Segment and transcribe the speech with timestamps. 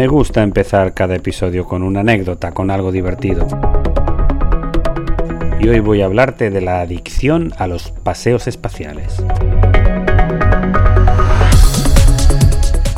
[0.00, 3.46] Me gusta empezar cada episodio con una anécdota, con algo divertido.
[5.60, 9.22] Y hoy voy a hablarte de la adicción a los paseos espaciales.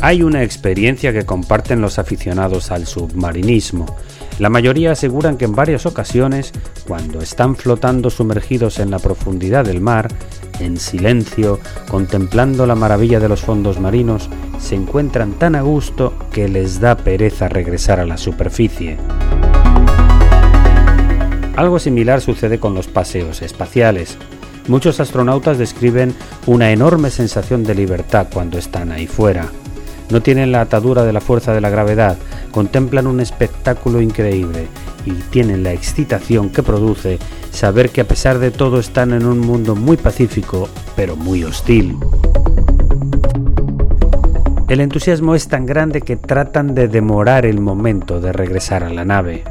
[0.00, 3.96] Hay una experiencia que comparten los aficionados al submarinismo.
[4.42, 6.50] La mayoría aseguran que en varias ocasiones,
[6.88, 10.08] cuando están flotando sumergidos en la profundidad del mar,
[10.58, 16.48] en silencio, contemplando la maravilla de los fondos marinos, se encuentran tan a gusto que
[16.48, 18.96] les da pereza regresar a la superficie.
[21.54, 24.18] Algo similar sucede con los paseos espaciales.
[24.66, 29.52] Muchos astronautas describen una enorme sensación de libertad cuando están ahí fuera.
[30.10, 32.18] No tienen la atadura de la fuerza de la gravedad,
[32.52, 34.68] contemplan un espectáculo increíble
[35.04, 37.18] y tienen la excitación que produce
[37.50, 41.96] saber que a pesar de todo están en un mundo muy pacífico, pero muy hostil.
[44.68, 49.04] El entusiasmo es tan grande que tratan de demorar el momento de regresar a la
[49.04, 49.44] nave.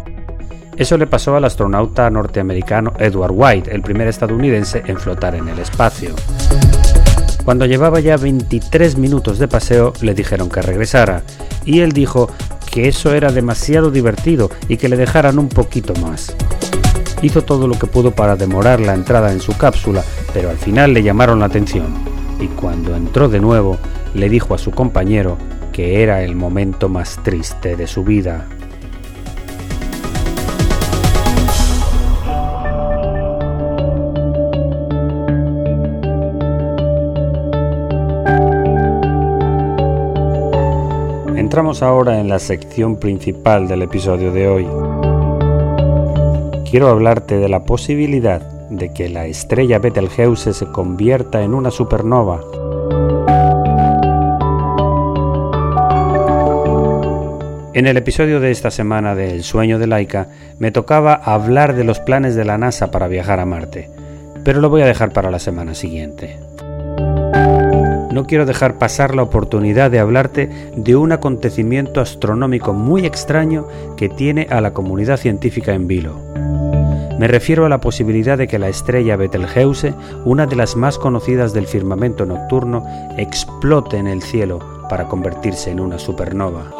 [0.77, 5.59] Eso le pasó al astronauta norteamericano Edward White, el primer estadounidense en flotar en el
[5.59, 6.15] espacio.
[7.43, 11.23] Cuando llevaba ya 23 minutos de paseo le dijeron que regresara,
[11.65, 12.29] y él dijo
[12.71, 16.35] que eso era demasiado divertido y que le dejaran un poquito más.
[17.21, 20.03] Hizo todo lo que pudo para demorar la entrada en su cápsula,
[20.33, 21.93] pero al final le llamaron la atención,
[22.39, 23.77] y cuando entró de nuevo,
[24.13, 25.37] le dijo a su compañero
[25.71, 28.47] que era el momento más triste de su vida.
[41.51, 44.65] Entramos ahora en la sección principal del episodio de hoy.
[46.69, 48.39] Quiero hablarte de la posibilidad
[48.69, 52.39] de que la estrella Betelgeuse se convierta en una supernova.
[57.73, 61.83] En el episodio de esta semana de El sueño de Laika me tocaba hablar de
[61.83, 63.89] los planes de la NASA para viajar a Marte,
[64.45, 66.50] pero lo voy a dejar para la semana siguiente
[68.11, 73.67] no quiero dejar pasar la oportunidad de hablarte de un acontecimiento astronómico muy extraño
[73.97, 76.19] que tiene a la comunidad científica en vilo.
[77.17, 79.93] Me refiero a la posibilidad de que la estrella Betelgeuse,
[80.25, 82.83] una de las más conocidas del firmamento nocturno,
[83.17, 86.71] explote en el cielo para convertirse en una supernova.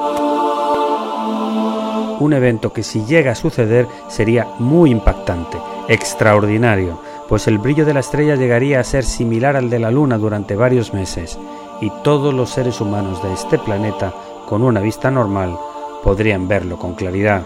[2.20, 7.94] Un evento que si llega a suceder sería muy impactante, extraordinario, pues el brillo de
[7.94, 11.38] la estrella llegaría a ser similar al de la Luna durante varios meses,
[11.81, 14.14] y todos los seres humanos de este planeta,
[14.47, 15.58] con una vista normal,
[16.03, 17.44] podrían verlo con claridad.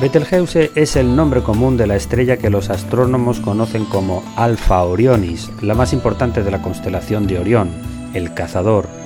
[0.00, 5.50] Betelgeuse es el nombre común de la estrella que los astrónomos conocen como Alpha Orionis,
[5.62, 7.70] la más importante de la constelación de Orión,
[8.12, 9.05] el cazador.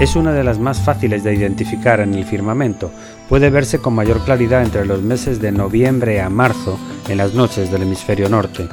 [0.00, 2.92] Es una de las más fáciles de identificar en el firmamento,
[3.28, 6.78] puede verse con mayor claridad entre los meses de noviembre a marzo
[7.08, 8.68] en las noches del hemisferio norte.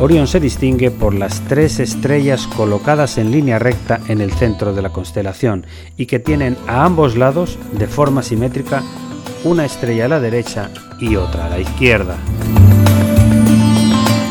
[0.00, 4.80] Orión se distingue por las tres estrellas colocadas en línea recta en el centro de
[4.80, 5.66] la constelación
[5.98, 8.82] y que tienen a ambos lados, de forma simétrica,
[9.44, 12.16] una estrella a la derecha y otra a la izquierda.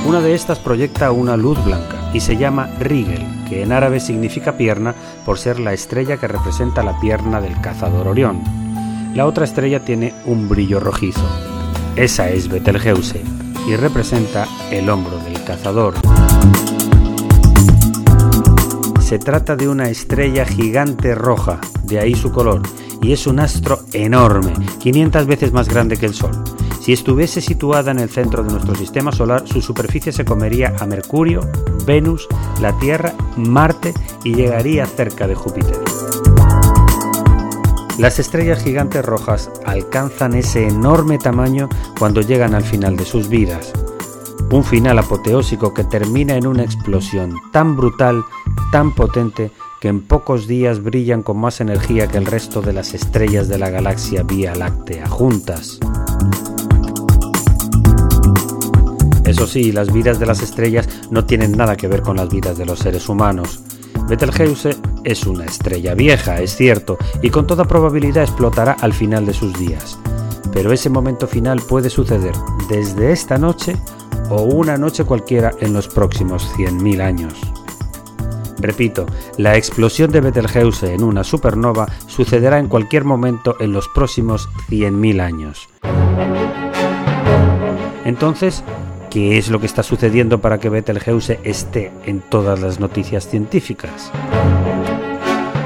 [0.08, 3.24] Una de estas proyecta una luz blanca y se llama Rigel,
[3.62, 4.96] en árabe significa pierna
[5.26, 8.42] por ser la estrella que representa la pierna del cazador Orión.
[9.14, 11.28] La otra estrella tiene un brillo rojizo.
[11.96, 13.22] Esa es Betelgeuse.
[13.66, 15.94] y representa el hombro del cazador.
[19.00, 22.62] Se trata de una estrella gigante roja, de ahí su color,
[23.02, 26.32] y es un astro enorme, 500 veces más grande que el Sol.
[26.84, 30.86] Si estuviese situada en el centro de nuestro sistema solar, su superficie se comería a
[30.86, 31.40] Mercurio,
[31.86, 32.28] Venus,
[32.60, 33.94] la Tierra, Marte
[34.26, 35.80] y llegaría cerca de Júpiter.
[37.98, 43.72] Las estrellas gigantes rojas alcanzan ese enorme tamaño cuando llegan al final de sus vidas.
[44.52, 48.26] Un final apoteósico que termina en una explosión tan brutal,
[48.74, 52.94] tan potente, que en pocos días brillan con más energía que el resto de las
[52.94, 55.80] estrellas de la galaxia Vía Láctea juntas.
[59.34, 62.56] Eso sí, las vidas de las estrellas no tienen nada que ver con las vidas
[62.56, 63.62] de los seres humanos.
[64.08, 69.34] Betelgeuse es una estrella vieja, es cierto, y con toda probabilidad explotará al final de
[69.34, 69.98] sus días.
[70.52, 72.36] Pero ese momento final puede suceder
[72.70, 73.76] desde esta noche
[74.30, 77.34] o una noche cualquiera en los próximos 100.000 años.
[78.60, 79.08] Repito,
[79.40, 85.22] la explosión de Betelgeuse en una supernova sucederá en cualquier momento en los próximos 100.000
[85.22, 85.70] años.
[88.06, 88.64] Entonces,
[89.14, 94.12] ¿qué es lo que está sucediendo para que Betelgeuse esté en todas las noticias científicas?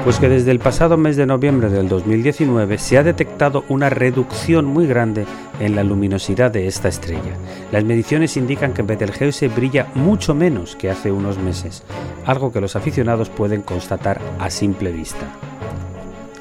[0.04, 4.66] Pues que desde el pasado mes de noviembre del 2019 se ha detectado una reducción
[4.66, 5.24] muy grande
[5.60, 7.38] en la luminosidad de esta estrella.
[7.72, 11.84] Las mediciones indican que Betelgeuse brilla mucho menos que hace unos meses,
[12.26, 15.26] algo que los aficionados pueden constatar a simple vista.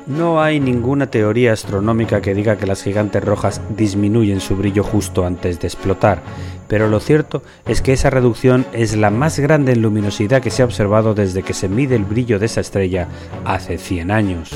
[0.08, 5.26] No hay ninguna teoría astronómica que diga que las gigantes rojas disminuyen su brillo justo
[5.26, 6.22] antes de explotar,
[6.70, 10.62] pero lo cierto es que esa reducción es la más grande en luminosidad que se
[10.62, 13.10] ha observado desde que se mide el brillo de esa estrella
[13.44, 14.52] hace 100 años.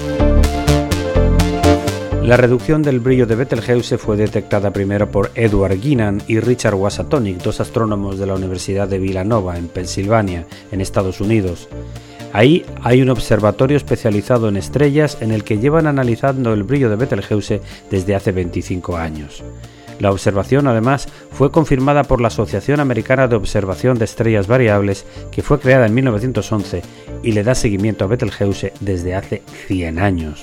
[2.24, 7.40] La reducción del brillo de Betelgeuse fue detectada primero por Edward Guinan y Richard Wasatonic,
[7.40, 11.68] dos astrónomos de la Universidad de Villanova, en Pensilvania, en Estados Unidos.
[12.34, 16.96] Ahí hay un observatorio especializado en estrellas en el que llevan analizando el brillo de
[16.96, 19.44] Betelgeuse desde hace 25 años.
[20.00, 25.44] La observación, además, fue confirmada por la Asociación Americana de Observación de Estrellas Variables, que
[25.44, 26.82] fue creada en 1911
[27.22, 30.42] y le da seguimiento a Betelgeuse desde hace 100 años.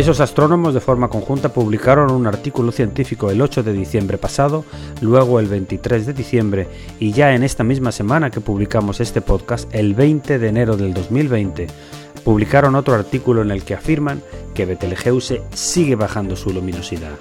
[0.00, 4.64] Esos astrónomos de forma conjunta publicaron un artículo científico el 8 de diciembre pasado,
[5.02, 6.68] luego el 23 de diciembre
[6.98, 10.94] y ya en esta misma semana que publicamos este podcast, el 20 de enero del
[10.94, 11.66] 2020,
[12.24, 14.22] publicaron otro artículo en el que afirman
[14.54, 17.18] que Betelgeuse sigue bajando su luminosidad.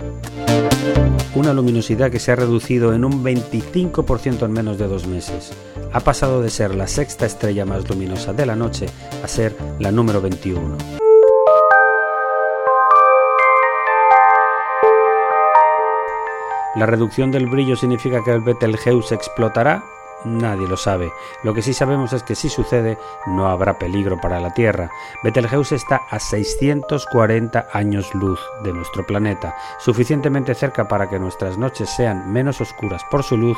[1.35, 5.51] Una luminosidad que se ha reducido en un 25% en menos de dos meses.
[5.91, 8.85] Ha pasado de ser la sexta estrella más luminosa de la noche
[9.21, 10.98] a ser la número 21.
[16.75, 19.83] ¿La reducción del brillo significa que el Betelgeuse explotará?
[20.23, 21.11] Nadie lo sabe.
[21.43, 24.91] Lo que sí sabemos es que si sucede, no habrá peligro para la Tierra.
[25.23, 31.89] Betelgeuse está a 640 años luz de nuestro planeta, suficientemente cerca para que nuestras noches
[31.89, 33.57] sean menos oscuras por su luz,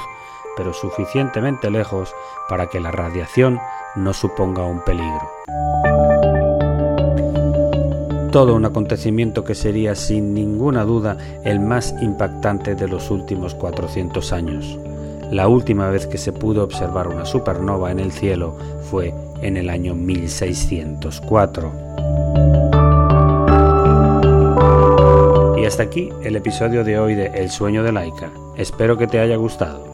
[0.55, 2.15] pero suficientemente lejos
[2.47, 3.59] para que la radiación
[3.95, 6.20] no suponga un peligro
[8.31, 14.31] todo un acontecimiento que sería sin ninguna duda el más impactante de los últimos 400
[14.31, 14.79] años.
[15.29, 18.55] La última vez que se pudo observar una supernova en el cielo
[18.89, 21.71] fue en el año 1604.
[25.57, 28.31] Y hasta aquí el episodio de hoy de El sueño de Laika.
[28.55, 29.93] Espero que te haya gustado.